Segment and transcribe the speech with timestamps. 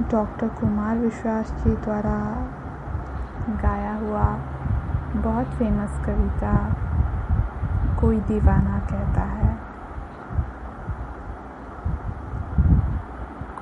[0.00, 2.18] Doctor Kumar विश्वास जी द्वारा
[3.62, 4.24] गाया हुआ
[5.22, 6.52] बहुत फ़ेमस कविता
[8.00, 9.56] कोई दीवाना कहता है।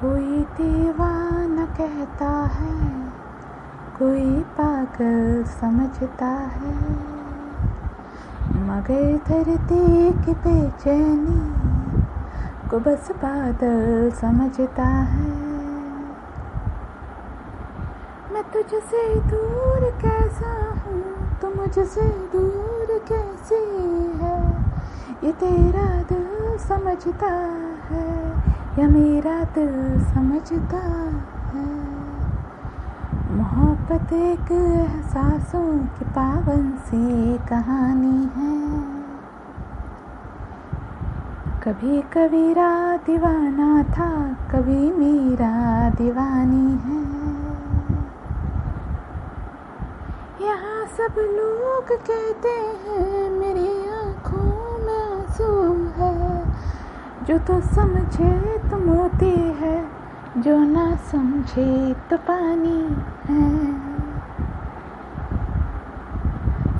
[0.00, 2.76] कोई दीवाना कहता है,
[3.98, 6.76] कोई पागल समझता है,
[8.68, 11.40] मगर धरती की बेचैनी
[12.68, 15.37] को बस बादल समझता है।
[18.38, 21.38] मैं तुझसे दूर कैसा हूँ?
[21.40, 23.64] तू मुझसे दूर कैसी
[24.18, 24.66] है?
[25.24, 27.32] ये तेरा दिल समझता
[27.88, 28.28] है,
[28.78, 30.82] या मेरा दिल समझता
[31.48, 31.66] है?
[33.36, 38.80] मोहब्बत एक एहसासों की पावन सी कहानी है।
[41.60, 47.17] कभी कबीरा दीवाना था, कभी मेरा दीवानी है।
[50.48, 55.48] यहाँ सब लोग कहते हैं, मेरी आँखों में आँसू
[55.96, 56.44] है।
[57.24, 59.76] जो तो समझे तो मोती है,
[60.38, 62.80] जो ना समझे तो पानी
[63.28, 63.50] है।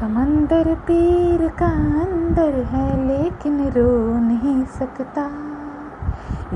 [0.00, 1.70] समंदर पीर का
[2.02, 5.28] अंदर है, लेकिन रो नहीं सकता।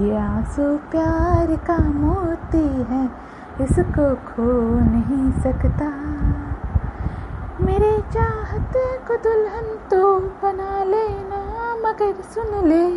[0.01, 3.05] ये आँसू प्यार का मोती है,
[3.61, 5.95] इसको खो नहीं सकता
[7.61, 8.75] मेरे चाहत
[9.09, 11.41] को दुल्हन तो बना लेना
[11.77, 12.91] मगर सुन ले।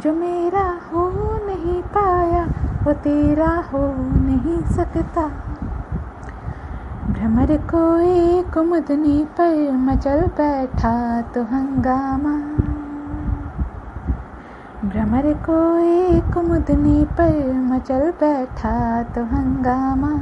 [0.00, 1.10] जो मेरा हो
[1.46, 2.44] नहीं पाया,
[2.82, 5.22] वो तेरा हो नहीं सकता।
[7.12, 12.34] भ्रमर कोई कुमुदनी पर मचल बैठा तो हंगामा।
[14.88, 20.12] भ्रमर कोई कुमुदनी पर मचल बैठा तो हंगामा।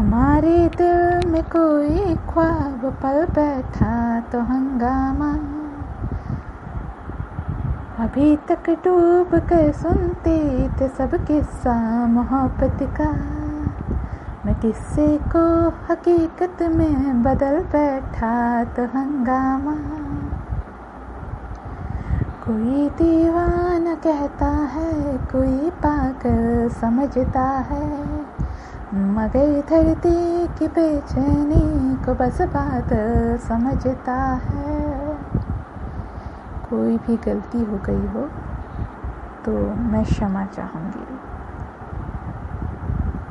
[0.00, 5.28] हमारे दिल में कोई ख्वाब पल बैठा तो हंगामा।
[8.04, 13.10] अभी तक डूब कर सुनते थे सब किस्सा मोहब्बत का।
[14.46, 19.76] मैं किस्से को हकीकत में बदल बैठा तो हंगामा।
[22.46, 28.39] कोई दीवाना कहता है, कोई पागल समझता है।
[28.94, 32.88] मगर धरती की बेचैनी को बस बात
[33.42, 34.14] समझता
[34.44, 34.78] है।
[36.70, 38.26] कोई भी गलती हो गई हो
[39.44, 39.52] तो
[39.82, 41.06] मैं क्षमा चाहूँगी।